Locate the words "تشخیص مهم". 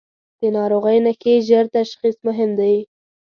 1.77-2.49